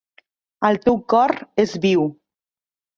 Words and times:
El 0.69 0.79
teu 0.87 0.97
cor 1.15 1.35
és 1.67 1.79
viu. 1.87 2.13